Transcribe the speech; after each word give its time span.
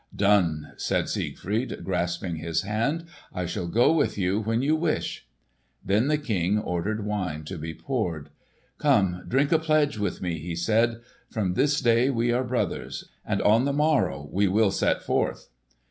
"Done!" 0.15 0.71
said 0.77 1.09
Siegfried, 1.09 1.83
grasping 1.83 2.37
his 2.37 2.63
hand. 2.63 3.05
"I 3.31 3.45
shall 3.45 3.67
go 3.67 3.93
with 3.93 4.17
you 4.17 4.39
when 4.39 4.63
you 4.63 4.75
wish." 4.75 5.27
Then 5.85 6.07
the 6.07 6.17
King 6.17 6.57
ordered 6.57 7.05
wine 7.05 7.43
to 7.43 7.59
be 7.59 7.75
poured. 7.75 8.29
"Come, 8.79 9.23
drink 9.27 9.51
a 9.51 9.59
pledge 9.59 9.99
with 9.99 10.19
me!" 10.19 10.39
he 10.39 10.55
said. 10.55 11.01
"From 11.29 11.53
this 11.53 11.81
day 11.81 12.09
we 12.09 12.31
are 12.31 12.43
brothers. 12.43 13.09
And 13.23 13.43
on 13.43 13.65
the 13.65 13.73
morrow 13.73 14.27
we 14.33 14.47
will 14.47 14.71
set 14.71 15.03
forth." 15.03 15.49